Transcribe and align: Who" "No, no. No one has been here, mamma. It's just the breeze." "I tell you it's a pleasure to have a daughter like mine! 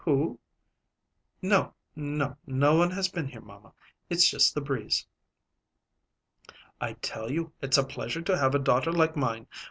Who" 0.05 0.39
"No, 1.43 1.75
no. 1.95 2.35
No 2.47 2.75
one 2.75 2.89
has 2.89 3.07
been 3.07 3.27
here, 3.27 3.39
mamma. 3.39 3.73
It's 4.09 4.27
just 4.27 4.55
the 4.55 4.59
breeze." 4.61 5.05
"I 6.81 6.93
tell 7.03 7.29
you 7.29 7.53
it's 7.61 7.77
a 7.77 7.83
pleasure 7.85 8.23
to 8.23 8.35
have 8.35 8.55
a 8.55 8.57
daughter 8.57 8.91
like 8.91 9.15
mine! 9.15 9.45